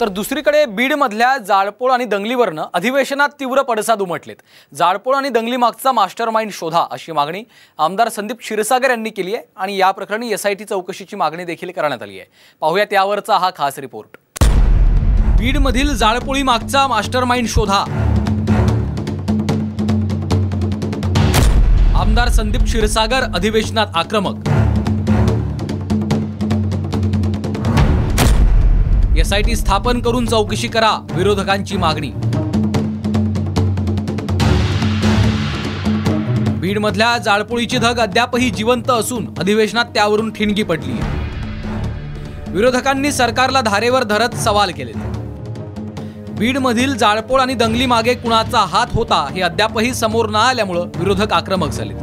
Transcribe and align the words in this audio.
तर 0.00 0.08
दुसरीकडे 0.08 0.64
बीडमधल्या 0.66 1.36
जाळपोळ 1.38 1.90
आणि 1.92 2.04
दंगलीवरनं 2.04 2.64
अधिवेशनात 2.74 3.28
तीव्र 3.40 3.62
पडसाद 3.62 4.02
उमटलेत. 4.02 4.36
जाळपोळ 4.72 5.14
आणि 5.16 5.28
दंगली 5.28 5.56
मागचा 5.56 5.92
मास्टर 5.92 6.30
माइंड 6.30 6.52
शोधा 6.52 6.84
अशी 6.90 7.12
मागणी 7.12 7.42
आमदार 7.78 8.08
संदीप 8.08 8.38
क्षीरसागर 8.38 8.90
यांनी 8.90 9.10
केली 9.10 9.34
आहे 9.34 9.44
आणि 9.56 9.76
या 9.76 9.90
प्रकरणी 9.90 10.30
एसआयटी 10.32 10.64
चौकशीची 10.64 11.16
मागणी 11.16 11.44
देखील 11.44 11.70
करण्यात 11.70 12.02
आली 12.02 12.18
आहे. 12.18 12.28
पाहूयात 12.60 12.92
यावरचा 12.92 13.38
हा 13.38 13.50
खास 13.56 13.78
रिपोर्ट. 13.78 14.16
बीडमधील 15.38 15.94
जाळपोळी 15.96 16.42
मागचा 16.42 16.86
मास्टर 16.86 17.24
माइंड 17.24 17.48
शोधा. 17.48 17.84
आमदार 22.00 22.28
संदीप 22.28 22.62
क्षीरसागर 22.62 23.24
अधिवेशनात 23.34 23.86
आक्रमक 23.94 24.47
एसआयटी 29.28 29.54
स्थापन 29.56 29.98
करून 30.00 30.26
चौकशी 30.26 30.68
करा 30.68 30.90
विरोधकांची 31.10 31.76
मागणी. 31.76 32.10
बीडमधल्या 36.60 37.16
जाळपोळीची 37.24 37.78
धग 37.78 37.98
अद्यापही 38.00 38.48
जिवंत 38.50 38.90
असून 38.90 39.26
अधिवेशनात 39.38 39.84
त्यावरून 39.94 40.30
ठिणगी 40.32 40.62
पडली. 40.62 40.92
विरोधकांनी 42.52 43.12
सरकारला 43.12 43.60
धारेवर 43.60 44.04
धरत 44.04 44.36
सवाल 44.44 44.70
केले 44.76 44.92
बीडमधील 46.38 46.96
जाळपोळ 46.96 47.40
आणि 47.40 47.54
दंगली 47.54 47.86
मागे 47.86 48.14
कुणाचा 48.14 48.64
हात 48.70 48.94
होता 48.94 49.24
हे 49.34 49.40
अद्यापही 49.42 49.94
समोर 49.94 50.28
न 50.30 50.36
आल्यामुळं 50.36 50.88
विरोधक 50.96 51.32
आक्रमक 51.32 51.70
झाले 51.70 51.94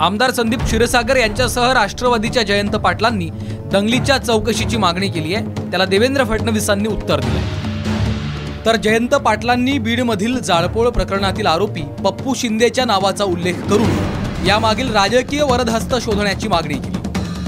आमदार 0.00 0.30
संदीप 0.30 0.62
क्षीरसागर 0.64 1.16
यांच्यासह 1.16 1.72
राष्ट्रवादीच्या 1.72 2.42
जयंत 2.42 2.76
पाटलांनी 2.76 3.28
दंगलीच्या 3.72 4.16
चौकशीची 4.18 4.76
मागणी 4.76 5.08
केली 5.08 5.34
आहे. 5.34 5.44
त्याला 5.70 5.84
देवेंद्र 5.84 6.24
फडणवीसांनी 6.24 6.88
उत्तर 6.88 7.20
दिलं 7.20 8.64
तर 8.66 8.76
जयंत 8.76 9.14
पाटलांनी 9.24 9.76
बीडमधील 9.78 10.38
जाळपोळ 10.40 10.88
प्रकरणातील 10.88 11.46
आरोपी 11.46 11.82
पप्पू 12.04 12.34
शिंदेच्या 12.36 12.84
नावाचा 12.84 13.24
उल्लेख 13.24 13.54
करून 13.70 14.46
यामागील 14.46 14.92
राजकीय 14.92 15.42
वरदहस्त 15.42 15.94
शोधण्याची 16.02 16.48
मागणी 16.48 16.74
केली. 16.74 16.98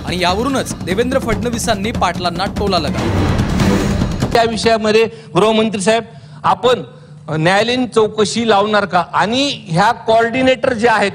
आणि 0.06 0.20
यावरूनच 0.20 0.74
देवेंद्र 0.84 1.18
फडणवीसांनी 1.18 1.92
पाटलांना 1.92 2.44
टोला 2.58 2.78
लगावला. 2.78 4.28
त्या 4.32 4.42
विषयामध्ये 4.50 5.04
गृहमंत्री 5.34 5.80
साहेब 5.80 6.04
आपण 6.42 6.82
न्यायालयीन 7.30 7.86
चौकशी 7.86 8.48
लावणार 8.48 8.84
का? 8.84 9.04
आणि 9.12 9.50
ह्या 9.68 9.90
कॉर्डिनेटर 10.06 10.72
जे 10.72 10.88
आहेत 10.88 11.12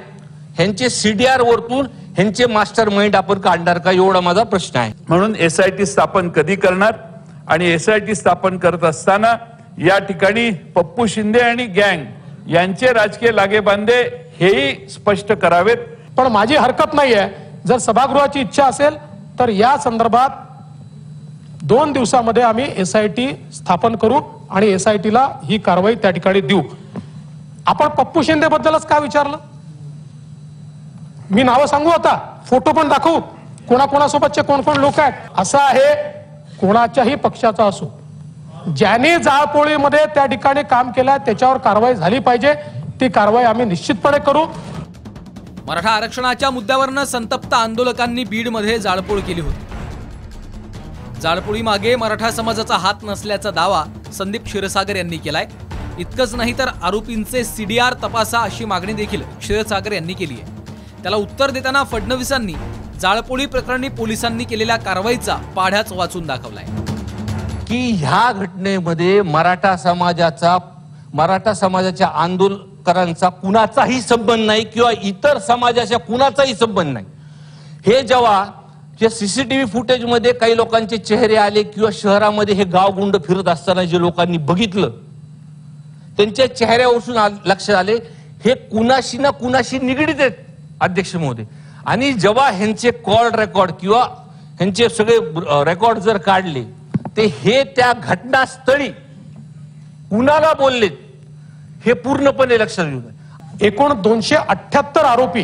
ह्यांचे 0.56 0.90
सीडीआर 0.90 1.42
वरतून 1.42 1.88
ह्यांचे 2.18 2.46
मास्टर 2.46 2.90
माइंड 2.90 3.16
आपण 3.16 3.40
काढणार 3.40 3.78
का? 3.78 3.92
एवढा 3.92 4.20
माझा 4.20 4.44
प्रश्न 4.44 4.80
आहे. 4.80 4.92
म्हणून 5.10 5.36
एस 5.36 5.60
आय 5.60 5.70
टी 5.70 5.86
स्थापन 5.86 6.30
कधी 6.30 6.56
करणार? 6.56 6.94
आणि 7.48 7.70
एस 7.72 7.88
आय 7.90 8.00
टी 8.00 8.16
स्थापन 8.16 8.58
करत 8.58 8.84
असताना 8.84 9.36
या 9.86 9.98
ठिकाणी 10.00 10.50
पप्पू 10.76 11.06
शिंदे 11.08 11.40
आणि 11.40 11.66
गँग 11.78 12.50
यांचे 12.52 12.92
राजकीय 12.94 13.32
लागेबांधे 13.32 14.02
हेही 14.40 14.90
स्पष्ट 14.90 15.32
करावेत. 15.34 15.78
पण 16.18 16.28
माझी 16.32 16.56
हरकत 16.56 16.94
नाही 16.94 17.14
आहे 17.14 17.30
जर 17.68 17.78
सभागृहाची 17.78 18.40
इच्छा 18.40 18.66
असेल 18.66 18.96
तर 19.40 19.50
या 19.50 19.76
संदर्भात 19.78 20.30
दोन 21.64 21.92
दिवसामध्ये 21.94 22.44
आम्ही 22.44 22.66
एस 22.78 22.96
आय 22.96 23.08
टी 23.08 23.28
स्थापन 23.54 23.96
करू 23.96 24.20
आणि 24.50 24.68
एस 24.68 24.88
आय 24.88 24.98
टीला 24.98 25.28
ही 25.46 25.58
कारवाई 25.58 25.96
त्या 25.96 26.12
ठिकाणी 26.12 26.42
देऊ. 26.42 26.62
आपण 27.68 27.88
पप्पू 27.88 28.22
शिंदे 28.22 28.48
बद्दलच 28.48 28.86
का 28.86 28.98
विचारलं? 29.00 29.38
मी 31.32 31.44
नावं 31.44 31.66
सांगू 31.68 31.90
आता? 31.90 32.18
फोटो 32.50 32.72
पण 32.74 32.88
दाखवू? 32.90 33.20
कोणाकोणासोबतचे 33.70 34.42
कोण 34.42 34.62
कोण 34.62 34.78
लोक 34.78 35.00
आहेत? 35.00 35.14
असं 35.38 35.58
आहे 35.60 35.94
कोणाच्याही 36.60 37.16
पक्षाचा 37.16 37.66
असो. 37.66 37.92
ज्याने 38.78 39.16
जाळपोळीमध्ये 39.18 40.06
त्या 40.16 40.26
ठिकाणी 40.26 40.64
काम 40.70 40.92
केलं 40.92 41.18
त्याच्यावर 41.26 41.58
कारवाई 41.58 41.96
झाली 41.96 42.20
पाहिजे. 42.20 42.54
ती 43.02 43.10
कारवाई 43.10 43.44
आम्ही 43.44 43.66
निश्चितपणे 43.66 44.20
करू. 44.26 44.46
मराठा 45.68 45.90
आरक्षणाच्या 45.90 46.50
मुद्द्यावरनं 46.50 47.04
संतप्त 47.06 47.54
आंदोलकांनी 47.54 48.24
बीडमध्ये 48.24 48.78
जाळपोळ 48.80 49.20
केली 49.28 49.42
होती. 49.42 49.66
जाळपोळी 51.22 51.62
मागे 51.62 51.96
मराठा 51.96 52.32
समाजाचा 52.32 52.78
हात 52.78 53.04
नसल्याचा 53.04 53.52
दावा 53.52 53.84
संदीप 54.14 54.44
क्षीरसागर 54.44 54.96
यांनी 54.96 55.18
केलाय. 55.18 55.48
इतकंच 56.00 56.36
नाही 56.36 56.58
तर 56.58 56.70
आरोपींचे 56.84 57.44
सीडीआर 57.44 57.94
तपासा 58.04 58.40
अशी 58.40 58.66
मागणी 58.66 58.94
देखील 58.94 59.22
क्षीरसागर 59.40 59.92
यांनी 59.92 60.14
केली 60.14 60.34
आहे. 60.34 60.58
त्याला 61.04 61.18
उत्तर 61.18 61.52
देताना 61.52 61.84
फडणवीसांनी 61.92 62.54
जाळपोळी 63.02 63.46
प्रकरणी 63.46 63.88
पोलिसांनी 63.98 64.44
केलेल्या 64.44 64.76
कारवाईचा 64.78 65.36
पाढ्याच 65.56 65.92
वाचून 65.92 66.26
दाखवलाय. 66.28 66.66
की 67.68 67.80
ह्या 68.00 68.32
घटनेमध्ये 68.32 69.22
मराठा 69.22 69.76
समाजाचा 69.78 70.58
मराठा 71.14 71.54
समाजाच्या 71.54 72.08
आंदोलकरांचा 72.24 73.30
कुणाचाही 73.30 74.02
संबंध 74.02 74.46
नाही 74.46 74.64
किंवा 74.64 74.92
इतर 75.04 75.38
समाजाच्या 75.48 76.00
कुणाचाही 76.00 76.56
संबंध 76.56 76.94
नाही. 76.94 77.06
हे 77.86 78.02
जेव्हा 78.08 78.44
जे 79.00 79.10
सीसीटीव्ही 79.10 79.66
फुटेजमध्ये 79.72 80.34
काही 80.34 80.56
लोकांचे 80.58 80.98
चेहरे 80.98 81.36
आले 81.38 81.64
किंवा 81.64 81.90
शहरामध्ये 81.94 82.56
हे 82.56 82.64
गाव 82.74 82.90
गुंड 82.96 83.18
फिरत 83.28 83.48
असताना 83.48 83.84
जे 83.84 84.00
लोकांनी 84.00 84.38
बघितलं 84.38 84.92
त्यांच्या 86.18 86.54
चेहऱ्यावरून 86.56 87.18
लक्षात 87.46 87.76
आले 87.76 87.96
हे 88.46 88.54
कुणाशी 88.54 89.18
ना 89.18 89.30
कुणाशी 89.30 89.80
निगडीत 89.80 90.20
आहेत. 90.20 90.32
अध्यक्ष 90.82 91.16
महोदय. 91.16 91.44
आणि 91.86 92.12
जेव्हा 92.14 92.50
ह्यांचे 92.52 92.92
कॉल 93.06 93.30
रेकॉर्ड 93.36 93.72
किंवा 93.82 94.02
ह्यांचे 94.58 94.90
सगळे 94.90 95.18
रेकॉर्ड 95.66 96.00
जर 96.00 96.18
काढले 96.26 96.64
ते 97.18 97.26
हे 97.42 97.64
त्या 97.76 97.92
घटनास्थळी 97.94 98.88
कुणाला 100.10 100.52
बोललेत 100.60 100.98
हे 101.86 101.94
पूर्णपणे 101.94 102.58
लक्षात 102.60 102.86
घेऊन 102.86 103.64
एकूण 103.66 103.94
दोनशे 104.02 104.36
अठ्याहत्तर 104.36 105.06
आरोपी 105.06 105.42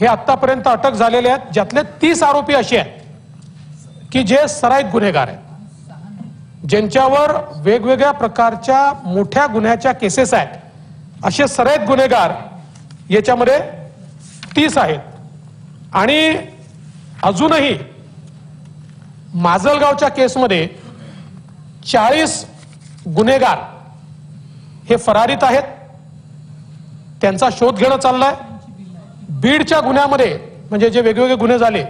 हे 0.00 0.06
आतापर्यंत 0.06 0.68
अटक 0.68 0.94
झालेले 0.94 1.28
आहेत 1.28 1.52
ज्यातले 1.54 1.82
तीस 2.02 2.22
आरोपी 2.22 2.54
असे 2.54 2.76
आहेत 2.78 4.08
की 4.12 4.22
जे 4.22 4.46
सराईत 4.48 4.84
गुन्हेगार 4.92 5.28
आहेत. 5.28 5.38
ज्यांच्यावर 6.68 7.30
वेगवेगळ्या 7.64 8.10
प्रकारच्या 8.12 8.92
मोठ्या 9.04 9.46
गुन्ह्याच्या 9.52 9.92
केसेस 9.92 10.34
आहेत 10.34 11.24
असे 11.26 11.46
सराईत 11.48 11.86
गुन्हेगार 11.86 12.32
याच्यामध्ये 13.10 13.58
तीस 14.56 14.78
आहेत. 14.78 15.00
आणि 15.92 16.36
अजूनही 17.22 17.78
माजलगावच्या 19.34 20.08
केसमध्ये 20.08 20.68
चाळीस 21.92 22.44
गुन्हेगार 23.16 23.58
हे 24.88 24.96
फरारीत 24.96 25.42
आहेत. 25.42 25.62
त्यांचा 27.20 27.48
शोध 27.52 27.78
घेणं 27.78 27.96
चाललाय. 27.96 28.34
बीडच्या 29.30 29.80
गुन्ह्यामध्ये 29.80 30.38
म्हणजे 30.70 30.90
जे 30.90 31.00
वेगवेगळे 31.00 31.34
गुन्हे 31.34 31.58
झाले 31.58 31.84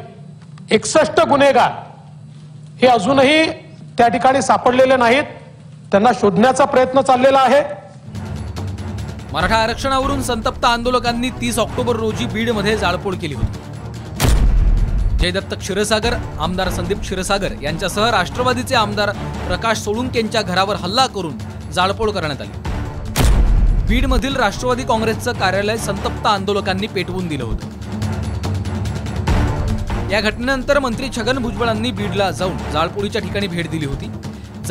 एकसष्ट 0.70 1.20
गुन्हेगार 1.20 1.72
हे 2.80 2.86
अजूनही 2.86 3.44
त्या 3.98 4.08
ठिकाणी 4.08 4.42
सापडलेले 4.42 4.96
नाहीत. 4.96 5.24
त्यांना 5.90 6.10
शोधण्याचा 6.20 6.64
प्रयत्न 6.64 7.00
चाललेला 7.00 7.38
आहे. 7.38 7.62
मराठा 9.32 9.56
आरक्षणावरून 9.56 10.22
संतप्त 10.22 10.64
आंदोलकांनी 10.64 11.28
तीस 11.40 11.58
ऑक्टोबर 11.58 11.96
रोजी 11.96 12.24
बीडमध्ये 12.32 12.76
जाळपोळ 12.78 13.14
केली 13.14 13.34
होती. 13.34 13.58
जयदत्त 15.20 15.54
क्षीरसागर 15.54 16.14
आमदार 16.40 16.70
संदीप 16.70 17.00
क्षीरसागर 17.00 17.52
यांच्यासह 17.62 18.08
राष्ट्रवादीचे 18.10 18.74
आमदार 18.74 19.10
प्रकाश 19.46 19.78
सोळुंक 19.78 20.16
यांच्या 20.16 20.42
घरावर 20.42 20.76
हल्ला 20.76 21.06
करून 21.06 21.38
जाळपोळ 21.74 22.10
करण्यात 22.10 22.40
आली. 22.40 22.50
बीडमधील 23.88 24.36
राष्ट्रवादी 24.36 24.82
काँग्रेसचं 24.82 25.32
कार्यालय 25.32 25.76
संतप्त 25.76 26.26
आंदोलकांनी 26.26 26.86
पेटवून 26.86 27.28
दिलं 27.28 27.44
होतं. 27.44 27.70
या 30.10 30.20
घटनेनंतर 30.20 30.78
मंत्री 30.78 31.08
छगन 31.16 31.38
भुजबळांनी 31.38 31.90
बीडला 31.92 32.30
जाऊन 32.30 32.56
जाळपोळीच्या 32.72 33.22
ठिकाणी 33.22 33.46
भेट 33.46 33.70
दिली 33.70 33.86
होती. 33.86 34.10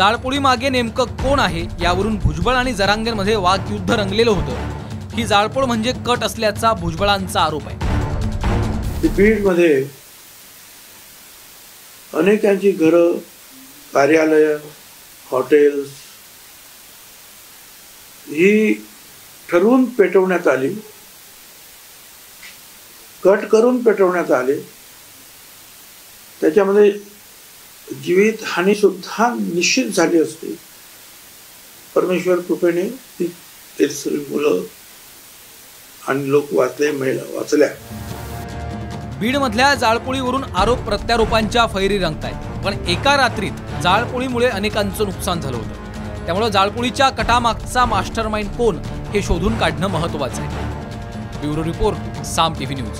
जाळपोळी 0.02 0.38
मागे 0.40 0.70
नेमकं 0.70 1.06
कोण 1.18 1.40
आहे 1.40 1.62
यावरून 1.82 2.16
भुजबळ 2.20 2.56
आणि 2.56 2.72
जरांगेंमध्ये 2.74 3.36
वाकयुद्ध 3.36 3.92
रंगलेलं 3.92 4.32
होतं. 4.32 5.12
ही 5.16 5.26
जाळपोळ 5.28 5.66
म्हणजे 5.66 5.92
कट 6.08 6.24
असल्याचा 6.24 6.72
भुजबळांचा 6.74 7.42
आरोप 7.42 7.68
आहे. 7.68 9.08
बीडमध्ये 9.08 9.84
अनेकांची 12.14 12.72
घरं 12.72 13.12
कार्यालय 13.94 14.56
हॉटेल्स 15.32 15.90
ही 18.28 18.74
ठरवून 19.50 19.86
पेटवण्यात 19.86 20.48
आली. 20.48 20.74
कट 23.24 23.46
करून 23.46 23.82
पेटवण्यात 23.84 24.32
आले. 24.32 24.58
त्याच्यामध्ये 26.42 26.92
जीवित 27.94 28.34
हानी 28.44 28.76
सुद्धा 28.76 29.34
निश्चित 29.40 29.86
झाली 29.86 30.22
असते. 30.22 30.56
परमेश्वर 31.96 32.40
कृपेने 32.40 32.84
ती 33.20 33.36
मुलं 34.30 34.62
आणि 36.08 36.30
लोक 36.32 36.54
वाचले 36.54 36.92
महिला 36.92 37.22
वाचल्या. 37.34 37.70
बीडमधल्या 39.20 39.74
जाळपोळीवरून 39.76 40.44
आरोप 40.44 40.78
प्रत्यारोपांच्या 40.78 41.66
फैरी 41.68 41.98
रंगतायत. 41.98 42.66
पण 42.66 42.74
एका 42.88 43.18
रात्रीत 43.18 43.52
जाळपोळीमुळे 43.84 44.48
अनेकांचं 44.48 45.06
नुकसान 45.06 45.42
झालं 45.42 45.58
होतं. 45.58 46.26
त्यामुळे 46.26 46.52
जाळपोळीच्या 46.52 47.10
कटामागचा 47.10 47.86
मास्टर 47.86 48.28
माइंड 48.28 48.50
कोण 48.50 48.78
हे 49.14 49.22
शोधून 49.22 49.60
काढणं 49.60 49.88
महत्वाचं 49.88 50.42
आहे. 50.42 51.40
Bureau 51.40 51.64
report 51.64 52.26
Saam 52.26 52.54
TV 52.54 52.76
news. 52.76 53.00